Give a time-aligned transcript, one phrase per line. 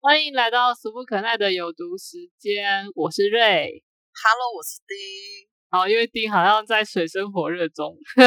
[0.00, 3.84] 欢迎来到俗不可耐的有毒时间，我是瑞。
[4.14, 4.96] Hello，我是丁。
[5.70, 7.98] 好，因为丁好像在水深火热中。
[8.16, 8.24] 对，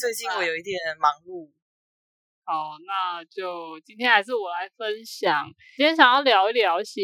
[0.00, 1.50] 最近我有一点忙碌。
[2.44, 5.46] 好，那就今天还是我来分享。
[5.76, 7.02] 今天想要聊一聊一些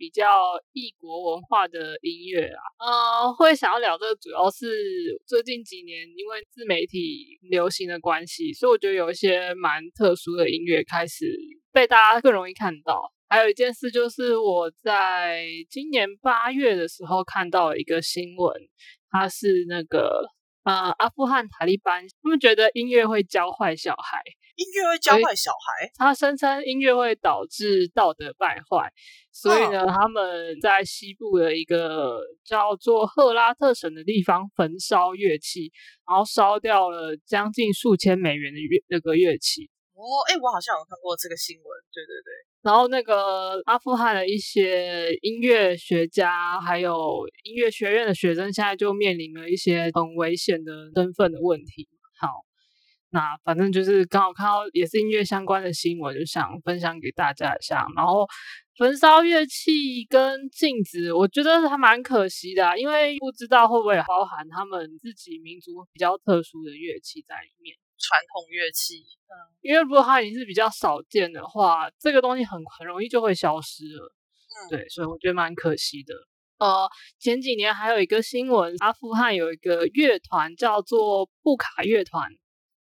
[0.00, 0.24] 比较
[0.72, 2.62] 异国文化的音乐啊。
[2.78, 11.26] 呃，会想要聊这个，主要是最近几年因为自媒体流行的关系，所以我觉得有一些蛮特殊的音乐开始
[11.70, 13.12] 被大家更容易看到。
[13.28, 18.56] 还有一件事就是我在今年八月的时候看到了一个新闻，
[19.10, 20.26] 它是那个
[20.64, 24.22] 呃阿富汗塔利班，他们觉得音乐会教坏小孩。
[24.56, 28.92] 音乐会教坏小孩，他声称音乐会导致道德败坏，
[29.32, 35.72] 所以呢，他们在西部的一个叫做赫拉特省的地方焚烧乐器，
[36.06, 39.70] 然后烧掉了将近数千美元的乐那个乐器。
[40.00, 41.66] 哦，哎，我好像有看过这个新闻。
[41.92, 42.32] 对对对。
[42.62, 51.88] 然后那个阿富汗的一些音乐学家，还有音乐学院的学生，现在就面临了一些很危险的身份的问题。
[52.18, 52.28] 好。
[53.12, 57.84] 那反正就是刚好看到也是音乐相关的新闻，就想分享给大家一下。
[57.96, 58.24] 然后
[58.76, 67.74] 焚烧乐器跟镜子，我觉得还蛮可惜的、啊，因为不知道会不会包含他们自己民族比较特殊的乐器在里面。
[68.00, 74.12] 传统乐器，嗯，因为如果它已经是比较少见的话，这个东西很很容易就会消失了。
[74.48, 76.14] 嗯，对，所以我觉得蛮可惜的。
[76.58, 82.28] 呃，前几年还有一个新闻，阿富汗有一个乐团叫做布卡乐团。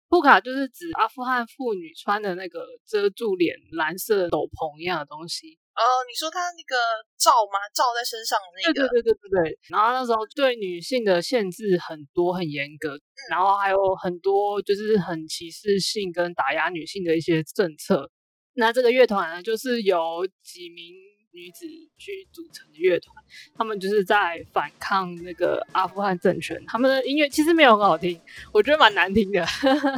[0.10, 5.60] 布卡就是指阿富汗妇女穿的那个遮住脸蓝色斗篷一样的东西。
[5.78, 6.76] 呃，你说他那个
[7.18, 7.62] 罩吗？
[7.74, 8.90] 罩在身上的那个？
[8.90, 9.60] 对对对对对对。
[9.70, 18.10] 然后那时候对女性的限制很多很严格，嗯、然后还有很多就是很歧视性跟打压女性的一些政策。
[18.56, 20.96] 那这个乐团呢，就是由几名。
[21.34, 21.68] 女子
[22.00, 23.14] 去组成的乐团，
[23.56, 26.60] 他们就是在反抗那个阿富汗政权。
[26.66, 28.20] 他们的音乐其实没有很好听，
[28.52, 29.46] 我觉得蛮难听的。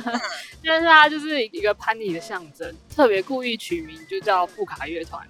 [0.65, 5.25] 但是它就是一个叛逆的象征，特别故意取名就叫布卡乐团。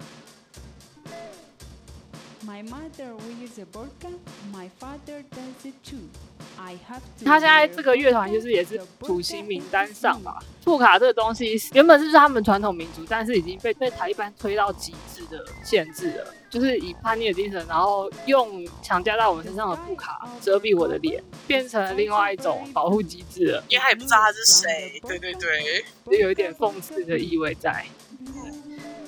[7.24, 10.42] 他现在这个乐团就是也是土星名单上吧。
[10.64, 23.64] 布卡这个东西原本是他们传统民族，但是已经被被塔利班推到极致的限制了，就是以叛逆的精神，然后用强加到我们身上的布卡遮蔽我的脸，变成了另外一种保护机制了。
[23.68, 25.00] 因为他也不知道他是谁。
[25.06, 27.84] 对对对，就有一点讽刺的意味在。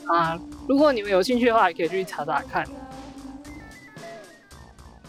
[0.06, 2.66] 啊，如果你们有兴趣的话，也可以去查查看。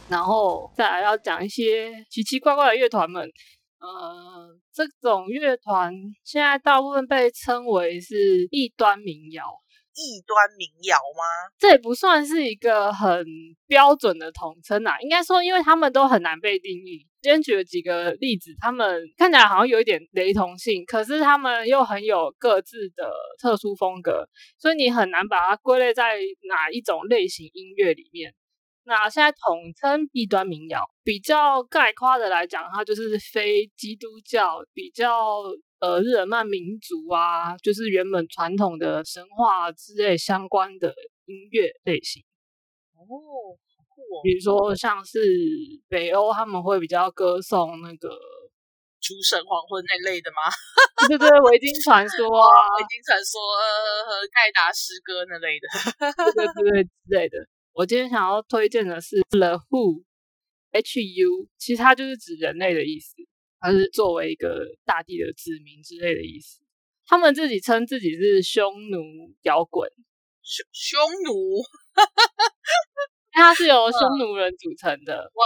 [0.10, 3.24] 然后再来要讲一些奇奇怪怪的乐团们，
[3.80, 5.94] 呃，这种乐团
[6.24, 9.44] 现在大部分被称为是异端民谣。
[9.96, 11.54] 异端民谣吗？
[11.60, 13.24] 这也不算是一个很
[13.68, 17.08] 标准的统称啊，应该说，因为他们都很难被定义。
[17.22, 24.28] 今天举了几个例子，他们看起来好像有一点雷同性，可是他们又很有各自的特殊风格，
[24.58, 26.16] 所以你很难把它归类在
[26.50, 28.34] 哪一种类型音乐里面。
[28.86, 35.42] 那现在统称异端民谣，比较概括的来讲，它就是非基督教，比较
[35.80, 40.94] 呃日耳曼民族啊，就是原本传统的神话之类相关的
[41.26, 42.22] 音乐类型。
[42.96, 44.20] 哦，好酷哦！
[44.24, 45.20] 比如说像是
[45.88, 48.10] 北欧，他们会比较歌颂那个
[49.00, 50.52] 诸神黄昏那类的吗？
[51.08, 55.68] 对对对，维京传说啊，维京传说呃和盖达诗歌那类的，
[56.36, 57.38] 对对对之类的。
[57.74, 63.16] 我今天想要推荐的是 The Who，H U，其实它就是指人类的意思，
[63.60, 66.62] 它是作为一个大地的子民之类的意思。
[67.08, 69.02] 他们自己称自己是匈奴
[69.42, 69.90] 摇滚，
[70.44, 71.64] 匈匈奴，
[73.32, 75.32] 它是由匈奴人组成的。
[75.34, 75.44] 哇，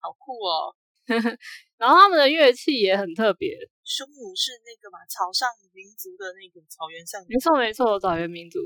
[0.00, 0.76] 好酷哦！
[1.78, 3.56] 然后他们的乐器也很特别。
[3.84, 8.58] 匈奴是那个嘛，草上民族的那个草原上，没错没错，草原民族。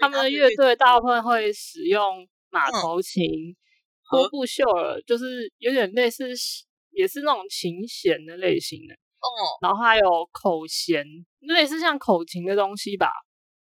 [0.00, 3.54] 他们的乐队大部分会使用马头琴、
[4.10, 6.24] 波布秀尔，就是有点类似，
[6.90, 8.94] 也是那种琴弦的类型的。
[8.94, 9.28] 哦。
[9.60, 11.04] 然后还有口弦，
[11.40, 13.08] 类似像口琴的东西吧。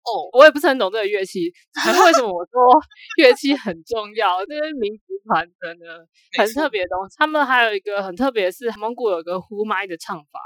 [0.03, 0.29] 哦。
[0.37, 1.51] 我也不是很懂这个乐器，
[1.83, 2.61] 只是为什么我说
[3.17, 4.45] 乐器很重要？
[4.45, 6.07] 这些民族传承的
[6.37, 7.15] 很特别的东西。
[7.17, 10.39] 他们还有一个很特别的是，蒙古有个呼麦的唱法。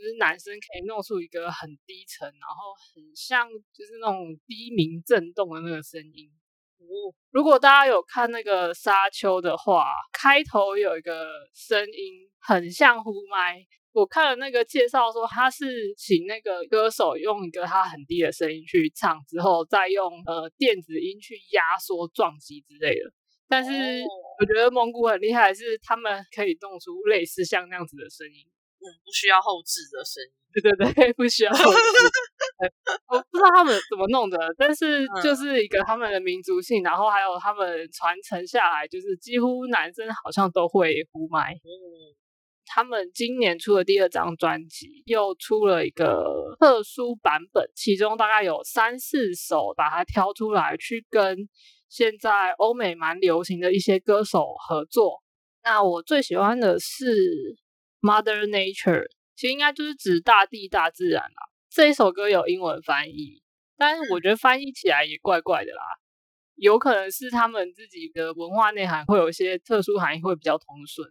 [0.00, 6.30] 就是男生可以弄出一个很低沉，然后很像就是那种低鸣震动的那个声音。
[6.78, 23.12] 哦，如果大家有看那个沙丘的话，开头有一个声音很像呼麦，我我看了那个介绍说，他是请那个歌手用一个他很低的声音去唱，之后再用呃电子音去压缩撞击之类的。
[23.46, 23.70] 但是
[24.40, 28.46] 我觉得蒙古很厉害，是他们可以弄出类似像那样子的声音。
[28.80, 30.30] 嗯，不需要后置的声音。
[30.50, 31.78] 对对对，不需要后置。
[33.08, 41.52] 我不知道他们怎么弄的，但是就是一个他们的民族性，然后还有他们传承下来，就是几乎男生好像都会呼麦。
[41.52, 42.16] 嗯，
[42.66, 51.48] 他们今年出的第二张专辑又出了一个特殊版本，其中大概有三四首把它挑出来，去跟
[51.88, 55.22] 现在欧美蛮流行的一些歌手合作。
[55.62, 57.04] 那我最喜欢的是
[58.00, 59.02] 《Mother Nature》，
[59.36, 61.48] 其实应该就是指大地、大自然啦。
[61.68, 63.42] 这一首歌有英文翻译，
[63.76, 65.82] 但是我觉得翻译起来也怪怪的啦。
[66.56, 71.08] 有可能是他们自己的文化内涵会有一些特殊含义，会比较通顺。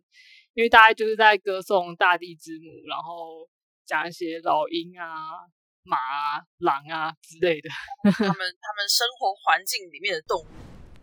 [0.53, 3.47] 因为大概就是在歌颂大地之母，然后
[3.85, 5.07] 讲一些老鹰啊、
[5.83, 7.69] 马啊、狼啊之类的。
[8.03, 10.45] 他们他们生活环境里面的动物，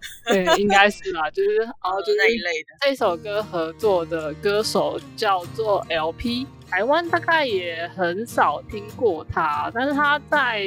[0.26, 2.68] 对，应该是啦，就是哦，就那一类的。
[2.80, 10.64] 这首歌合作的歌手叫做 LP，台湾大概也很少听过他，但是他在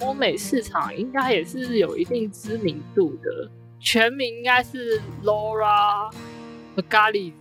[0.00, 3.50] 欧美市场应该也是有一定知名度的。
[3.80, 6.08] 全名应该是 Laura
[6.76, 7.32] g a l i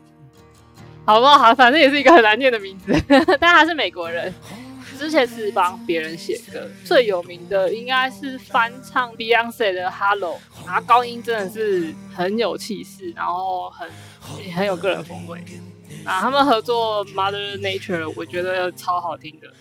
[1.05, 1.53] 好不好？
[1.55, 2.93] 反正也是一个很难念的名字，
[3.39, 4.33] 但他是美国人，
[5.01, 10.36] 之前是帮别人写歌，最有名的应该是翻唱 Beyonce 的《Hello》，
[10.68, 13.89] 然后高音真的是很有气势，然后很
[14.53, 15.44] 很有个人风味。
[16.06, 19.51] 啊，他们合作《Mother Nature》，我觉得超好听的。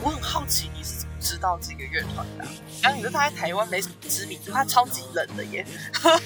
[0.00, 2.44] 我很好奇你是怎么知道这个乐团的？
[2.82, 5.66] 刚刚你说他在台湾没什么知名度，他超级冷的耶，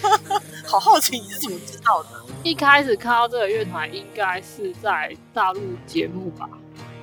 [0.66, 2.08] 好好奇你是怎么知道的？
[2.42, 6.48] 一开始看到这个乐团，应该是在大陆节目吧，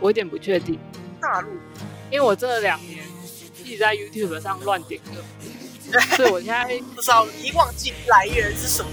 [0.01, 0.77] 我有点不确定。
[1.21, 1.49] 大陆，
[2.11, 2.99] 因为我这两年
[3.63, 8.89] 一直在 YouTube 上乱点歌， 所以我现在不知道已经忘记来源是什么。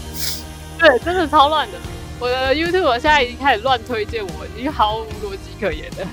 [0.78, 1.78] 对，真的超乱的。
[2.18, 6.06] 我的 YouTube 现在已经开始乱推荐我，已经毫无逻辑可言的。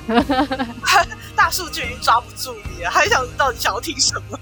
[1.38, 4.40] 大数据已经抓不住你了，还想到底想要听什么？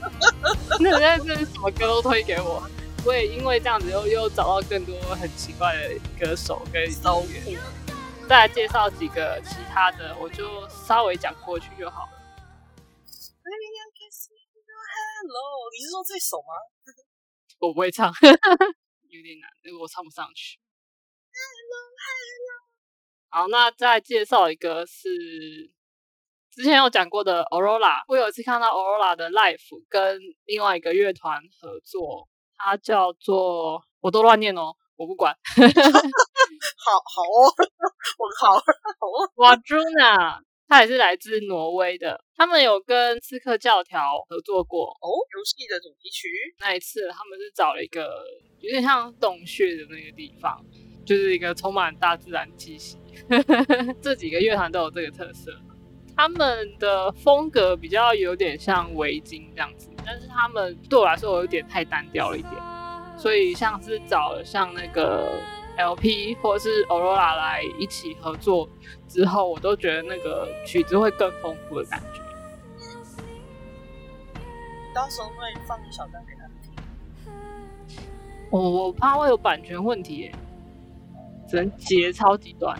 [0.80, 2.66] 那现在真是什么歌都推给我，
[3.04, 7.60] 我也因为这样子又又找到更多很奇怪的歌手跟音乐。
[8.26, 12.12] 再来介绍几个其他的，我就稍微讲过去就好了。
[15.22, 16.54] Hello，你是说这首吗？
[17.58, 20.58] 我不会唱， 有点难，我唱不上去。
[21.32, 22.64] Hello，Hello
[23.28, 25.70] 好，那再介绍一个是
[26.50, 28.02] 之前有讲过的 Aurora。
[28.08, 35.34] 我有一次看到 Aurora 的 Life 跟另外一个乐团合作，它叫做我都乱念哦，我不管。
[35.56, 37.54] 好好哦，
[38.18, 39.30] 我好好哦。
[39.36, 46.28] 瓦 j u n a 他也是来自挪威的，他们有跟刺客教条合作过哦，游戏的主题曲。
[46.60, 48.24] 那一次他们是找了一个
[48.60, 50.64] 有点像洞穴的那个地方。
[51.02, 52.96] 就是一个充满大自然气息，
[54.00, 55.50] 这几个乐团都有这个特色。
[56.20, 62.52] 他们的风格比较有点像围巾这样子，但是他们对我来说有点太单调了一点。
[63.16, 65.32] 所以像是找像那个
[65.78, 68.68] LP 或者是 Aurora 来一起合作
[69.08, 72.20] 之后，我都觉得那个曲子会更丰富的感觉。
[74.94, 75.34] 到时候会
[75.66, 76.70] 放一小段给他们听。
[78.50, 80.30] 我我怕会有版权问题。
[81.48, 82.78] 只能截超级短，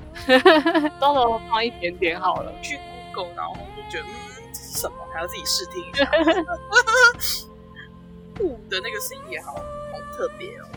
[1.00, 2.53] 到时候放一点点好了。
[2.62, 2.79] 去
[3.12, 4.12] Google，然后就觉得嗯，
[4.52, 4.97] 这是什么？
[5.12, 6.05] 还要自己试听一下。
[8.71, 9.62] 的那个声音也好，好
[10.17, 10.69] 特别哦。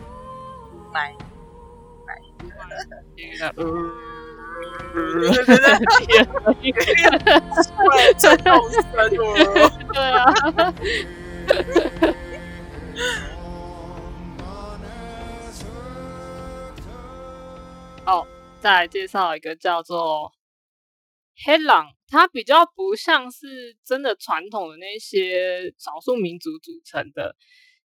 [0.92, 1.16] 来，
[2.06, 2.20] 来，
[3.56, 3.64] 呃，
[8.18, 9.22] 震动声哦。
[9.92, 10.24] 对啊。
[18.06, 18.26] 哦，
[18.60, 20.32] 再来介绍一个叫做
[21.46, 27.34] 黑狼，它比较不像是真的传统的那些少数民族组成的，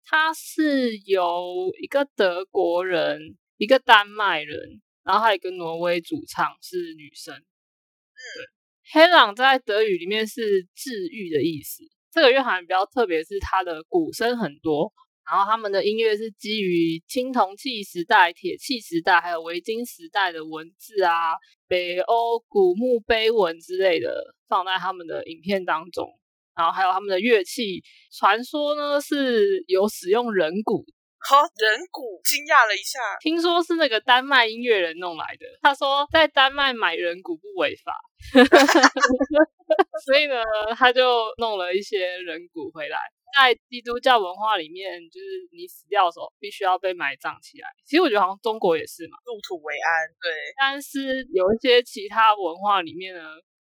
[0.02, 7.34] 它是由一个德国人、一个丹麦人，然后还有一个挪威主唱是女生。
[7.34, 11.82] 对，黑朗在德语里面是治愈的意思。
[12.10, 14.90] 这个乐团比较特别，是它的鼓声很多。
[15.30, 21.34] 然后他们的音乐是基于青铜器时代、铁器时代，还有维京时代的文字啊，
[21.66, 26.08] 北欧古墓碑文之类的，放在他们的影片当中。
[26.56, 30.84] 然后还有他们的乐器，传说呢是有使用人骨，
[31.18, 35.46] 好，人骨惊讶了一下，听说是那个丹麦音乐人弄来的。
[35.62, 37.98] 他说在丹麦买人骨不违法，
[40.06, 40.44] 所以呢，
[40.76, 42.98] 他就弄了一些人骨回来。
[43.34, 47.68] 在基督教文化里面，就是你死掉的时候必须要被埋葬起来。
[47.84, 50.08] 其实我觉得好像中国也是嘛，入土为安。
[50.22, 53.22] 对，但是有一些其他文化里面呢，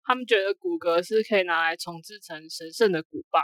[0.05, 3.43] 他们觉得骨骼是可以拿来重制成神圣的骨棒，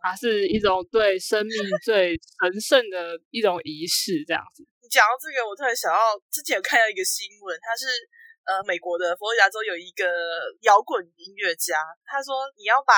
[0.00, 4.62] 它是一种对生命最神圣的一种仪式，这样子。
[4.80, 5.98] 你讲到这个，我突然想到
[6.30, 7.86] 之前有看到一个新闻，他是
[8.46, 10.06] 呃美国的佛罗里达州有一个
[10.62, 12.94] 摇滚音乐家，他说你要把。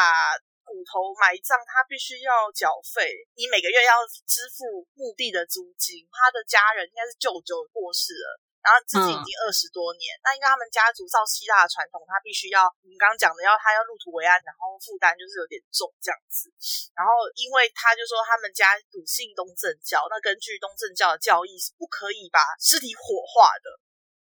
[0.80, 6.08] 骨头埋葬，他必须要缴费，你每个月要支付墓地的租金。
[6.08, 10.16] 他的家人应该是舅舅过世了，然后自己已经二十多年。
[10.24, 16.48] 那因为他们家族照希腊的传统，他必须要你刚刚讲的，要他要入土为安，然后负担就是有点重这样子。
[16.96, 23.68] 然后因为他就说他们家笃信东正教，那根据东正教的教义是不可以把尸体火化的。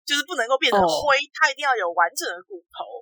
[0.05, 2.94] 就是不能够变成灰，他一定要有完整的骨头，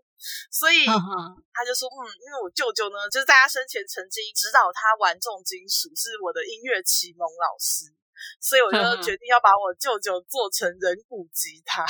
[0.51, 7.91] 所以他就说，嗯，因为我舅舅呢，就是在他生前曾经指导他玩重金属，是我的音乐启蒙老师，
[8.39, 11.83] 所以我就决定要把我舅舅做成人骨吉他，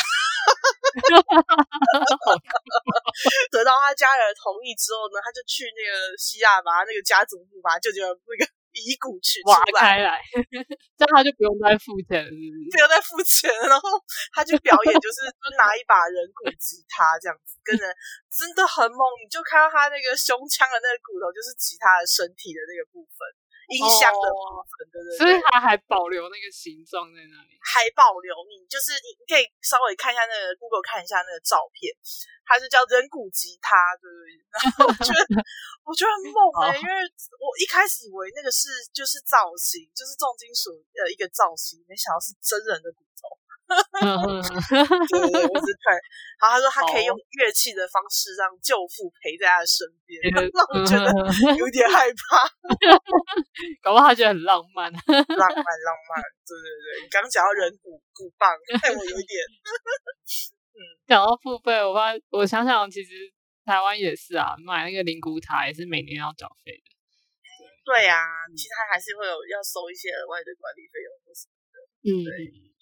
[3.51, 8.51] 得到他家人的同意之后呢，他就去那个希腊把他那个家族墓把舅舅那个。
[8.73, 10.17] 遗骨取挖开来，
[10.97, 13.45] 这样他就不用再付钱了，不用再付钱。
[13.69, 14.01] 然后
[14.33, 17.85] 他就表演，就是就拿一把人骨吉他这样子，跟人
[18.33, 19.01] 真的很猛。
[19.21, 23.21] 你就看到他那个胸腔的那个骨头，就是吉他的身体的那个部分。
[23.69, 28.33] 音箱的部分，对对，所以它还保留那个形状在那里，还保留。
[28.51, 31.93] 你就是你，你可以稍微看一下那个 Google 看一下那个照片，
[32.43, 34.27] 它是叫人骨吉他，对不对？
[34.51, 35.21] 然后我觉得
[35.87, 36.93] 我觉得很猛哎， 因为
[37.39, 43.31] 我一开始以为那个是就是造型，就是重金属的一个造型，没想到是真人的骨头。
[43.63, 45.95] 对对对，我是看，
[46.37, 50.19] 然后他说他可以用乐器的方式让舅父陪在他的身边，
[50.53, 51.07] 让我觉得
[51.57, 52.43] 有点害怕。
[53.81, 56.21] 搞不好他觉得很浪漫，浪漫浪漫。
[56.45, 58.51] 对对对，你刚刚讲到人骨骨棒，
[58.81, 59.39] 害我有一点。
[60.75, 63.09] 嗯，讲到付费，我发我想想，其实
[63.65, 66.87] 台湾也是啊，买那个灵骨塔也是每年要缴费的。
[67.85, 68.21] 对呀，
[68.55, 71.75] 其他还是会有要收一些额外的管理费用或什么的。
[72.03, 72.72] 嗯，对。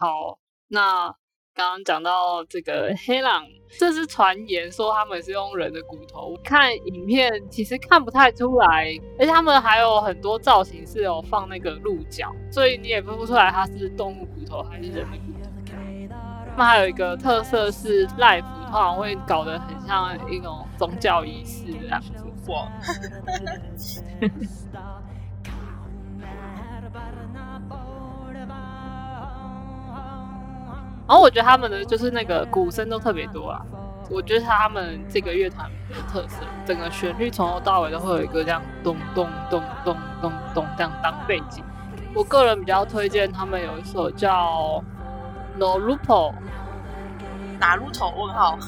[0.00, 0.38] 好，
[0.68, 1.08] 那
[1.56, 3.44] 刚刚讲到这个黑狼，
[3.80, 6.28] 这是传言说他们是用人的骨头。
[6.28, 15.50] 我看影片其实看不太出来，而且他们还有很多造型是有放那个鹿角，所以你也分不出来它是动物骨头还是人的骨头。
[16.52, 22.12] 他们还有一个特色是赖服，通常会搞得很像一种宗教仪式的样子。
[22.46, 22.68] 哇！
[31.08, 33.64] 然后我觉得他们的就是那个鼓声都特别多啊，
[34.10, 41.64] 我觉得他们这个乐团的特色，整个旋律从头到尾都会有一个这样咚咚咚咚咚咚这样当背景。
[42.14, 44.82] 我个人比较推荐他们有一首叫
[45.58, 46.32] 《No Rupo》，
[47.58, 48.10] 哪路头？
[48.10, 48.58] 问号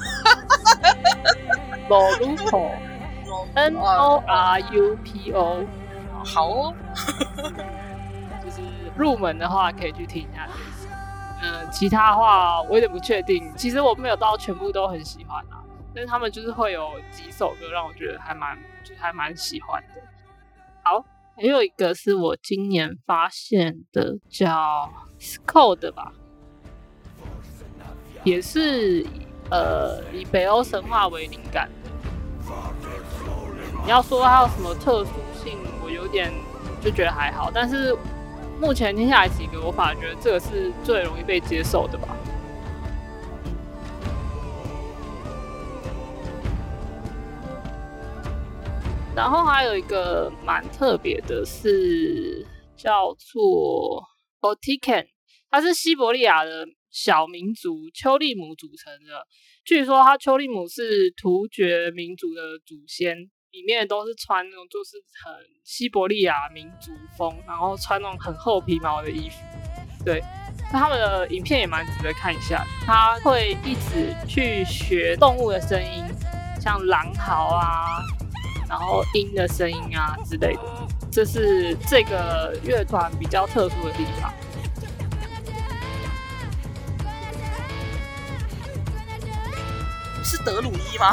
[1.89, 5.67] ？No Rupo，N O R U P O，
[6.25, 6.75] 好哦，
[8.43, 8.63] 就是
[8.97, 10.49] 入门的话可以去听一下。
[11.43, 13.51] 嗯，其他的话我有点不确定。
[13.57, 20.03] 其实我没有到全部都很喜欢啊，但是他们就是会有几首歌让我觉得还蛮，就还蛮喜欢的。
[20.83, 21.03] 好，
[21.37, 26.13] 还有一个是我今年发现的，叫 Scode 吧，
[28.23, 29.07] 也是
[29.51, 31.91] 呃以北欧神话为灵感的。
[33.83, 36.31] 你要说它有什么特殊性，我有点
[36.83, 37.97] 就觉得还好，但是。
[38.61, 42.15] 目前听下来几个，我反而觉得这个是最容易被接受的吧。
[49.17, 54.05] 然后还有一个蛮特别的是叫做
[54.43, 55.07] Otiken，
[55.51, 59.27] 它是西伯利亚的小民族丘利姆组成的。
[59.65, 63.31] 据说他丘利姆是突厥民族的祖先。
[63.53, 65.33] 里面都是穿那种就是很
[65.65, 69.37] 西伯利亚民族风，然后穿那种很厚皮毛的衣服。
[70.05, 70.23] 对，
[70.73, 72.65] 那他们的影片也蛮值得看一下。
[72.87, 76.05] 他会一直去学动物的声音，
[76.61, 78.01] 像狼嚎啊，
[78.69, 80.63] 然后鹰的声音啊之类的。
[81.13, 84.33] 这是这个乐团比较特殊的地方。
[90.31, 91.11] 是德鲁伊吗？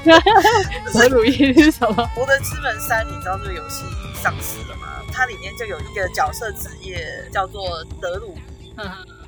[0.96, 2.00] 德鲁伊是什么？
[2.16, 3.84] 《博德之门三》，你知道这个游戏
[4.16, 5.04] 上市了吗？
[5.12, 8.32] 它里面就有一个角色职业叫做德鲁。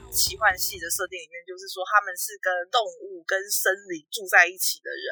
[0.08, 5.04] 奇幻系的设定里面，就是说他们是跟动物、跟森林住在一起的人，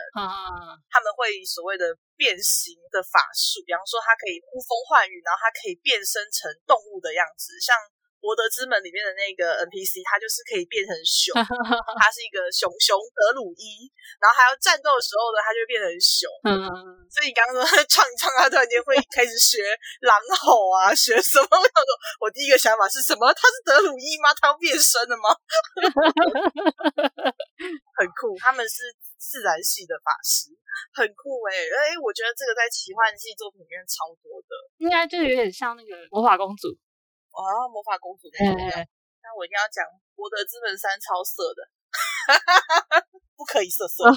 [0.88, 7.76] 他们会所谓的变形的法术，比方说他可以呼风唤雨，然后他可以变身成动物的样子，像。
[8.23, 11.35] 博德之门里面的那个 NPC，他就是可以变成熊，
[11.99, 13.91] 他是一个熊熊德鲁伊，
[14.23, 16.31] 然后还要战斗的时候呢，他就变成熊。
[16.47, 16.55] 嗯，
[17.11, 19.59] 所以你刚刚说唱一唱，他突然间会开始学
[20.07, 21.50] 狼吼啊， 学什么？
[21.50, 21.83] 我说，
[22.23, 23.26] 我第一个想法是什么？
[23.35, 24.31] 他是德鲁伊吗？
[24.38, 25.35] 他要变身了吗？
[27.99, 30.55] 很酷，他们是自然系的法师，
[30.95, 36.71] 很酷哎哎，我觉得这个在奇幻系作品里面超多的，应该就有点像那个魔法公主。
[37.33, 38.61] 哦，魔法公主那个，
[39.25, 39.85] 那我一定要讲
[40.15, 41.65] 《博德之门三》超色的，
[43.35, 44.05] 不可以色色。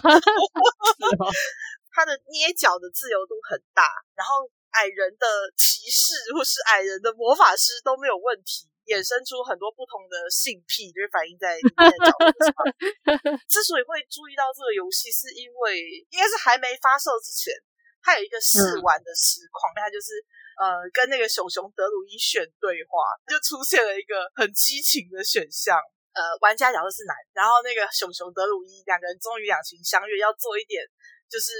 [1.96, 3.88] 他的捏脚的自由度很大，
[4.20, 4.44] 然后
[4.76, 12.52] 矮人的骑士或是矮人的魔法师都没有问题，衍生出很多不同的性癖，就是反映在里面的角度上。
[13.48, 17.56] 之所以会注意到这个游戏，是因为应该是还没发售之前，
[18.04, 20.20] 它有一个试玩的实况，它就是。
[20.56, 25.80] 呃，跟那个熊熊德鲁伊选对话，就出现了一个很激情的选项。
[26.16, 30.80] 呃，玩家角色是男，然后那个熊熊德鲁伊两个人终于两情相悦，要做一点
[31.28, 31.52] 就是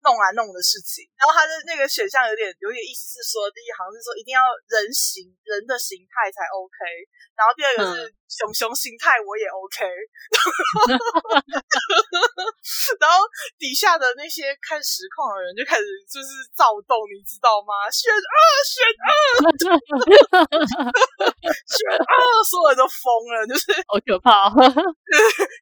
[0.00, 1.04] 弄啊弄的事情。
[1.20, 4.40] 然后他的那个选项有点有点意思是说，第一行是说一定要
[4.72, 6.72] 人形人的形态才 OK，
[7.36, 9.88] 然后第二个是熊熊心态我也 OK。
[13.00, 13.24] 然后
[13.58, 17.88] 底下的那些看实况的人就开始就是躁动，你知道吗？
[17.88, 18.36] 选二，
[18.68, 19.08] 选二，
[21.64, 22.12] 选二，
[22.44, 24.52] 所有人都疯了，就是好可怕。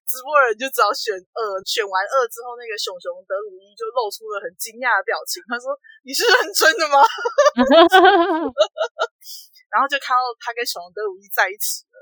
[0.06, 5.70] 直播人就只要选二，选完二之后，那个熊熊德鲁伊就露出了很惊讶的表情，他说
[6.02, 6.98] ：“你是认真的吗？”
[9.70, 11.95] 然后就看到他跟熊熊德鲁伊在一起了。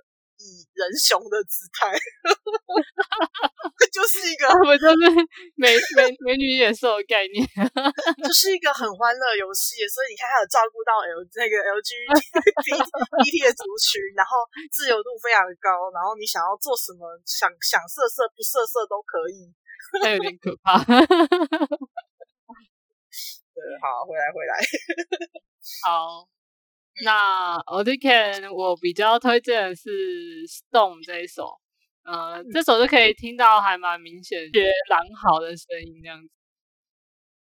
[0.44, 1.96] 以人熊的姿态，
[3.88, 5.08] 就是一个，我们就是
[5.56, 7.40] 美美美女野兽的概念，
[8.20, 9.88] 就是一个很欢乐游戏。
[9.88, 12.12] 所以你看，它有照顾到 L 那个 LGBT
[13.48, 19.48] 的族群，然后自由度非常高，然后你想要做什么，想想色色不色色都可以，
[20.04, 20.76] 还有点可怕。
[23.54, 24.60] 对，好，回来回来，
[25.88, 26.28] 好。
[27.02, 29.90] 那 o d i c a n 我比较推荐的是
[30.46, 31.58] Stone 这一首，
[32.04, 36.28] 呃，这首就可以听到还蛮明显学狼嚎的声音这样子。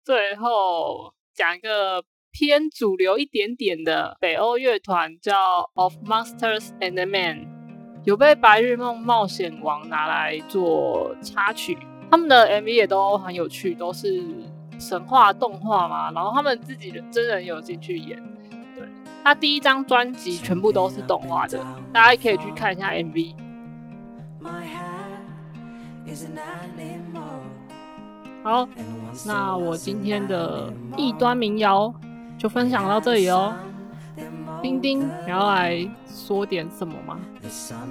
[0.05, 7.47] 最后讲一个偏主流一点点的北欧乐团叫 Of Monsters and Men，
[8.05, 11.79] 有被《白日梦冒险王》拿来做插曲，
[12.11, 14.23] 他们的 MV 也都很有趣，都是
[14.79, 18.23] 神话动画嘛，然后他们自己的真人有进去演。
[19.23, 23.35] 他第一张专辑全部都是动画的，大家可以去看一下 MV。
[28.43, 28.67] 好，
[29.27, 31.93] 那我今天的异端民谣
[32.39, 33.55] 就分享到这里哦。
[34.63, 37.19] 丁丁，你要来说点什么吗？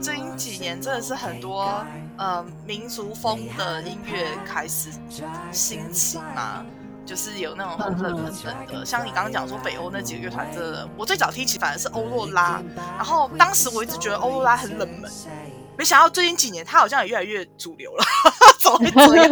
[0.01, 1.83] 最近几年真的是很多
[2.17, 4.91] 呃民族风的音乐开始
[5.51, 6.65] 兴起嘛。
[7.09, 15.09] 就是有那种很冷很冷的，像你刚刚讲说北欧那几个乐团，这我最早听起反而是欧若拉，然后当时我一直觉得欧若拉很冷门，
[15.75, 18.05] 没想到最近几年它好像也越来越主流了，
[18.61, 19.31] 怎么会这样？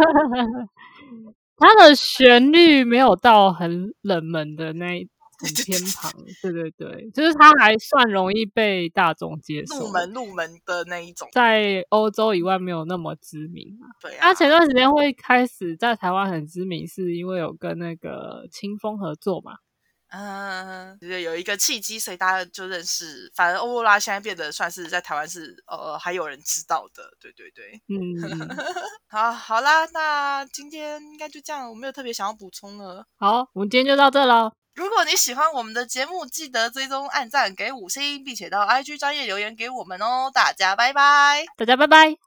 [1.60, 5.08] 它的旋律没有到很冷门的那。
[5.40, 13.86] 很偏旁，对对对，就是它还算容易被大众接受，入门入门的那一种，在欧洲以外没有那么知名啊。
[14.02, 19.54] 对，它前段时间会开始在台湾很知名，是因为有跟那个清风合作嘛。
[20.10, 23.32] 嗯，就是有一个契机，所以大家就认识。
[23.36, 27.82] 反正欧若拉现在变得算是在台湾是呃还有人知道的，对对对。
[27.90, 28.50] 嗯，
[29.10, 33.06] 好，好啦，那今天应该就这样，我没有特别想要补充了。
[33.18, 34.52] 好，我们今天就到这喽。
[34.76, 40.30] 如果你喜欢我们的节目，记得追踪、按赞、给五星，并且到 IG 专业留言给我们哦！
[40.32, 42.27] 大家拜拜，大家拜拜。